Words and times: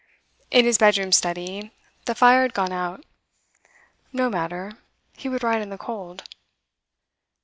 In 0.49 0.65
his 0.65 0.79
bedroom 0.79 1.11
study 1.11 1.71
the 2.05 2.15
fire 2.15 2.41
had 2.41 2.55
gone 2.55 2.71
out. 2.71 3.05
No 4.11 4.31
matter; 4.31 4.71
he 5.15 5.29
would 5.29 5.43
write 5.43 5.61
in 5.61 5.69
the 5.69 5.77
cold. 5.77 6.23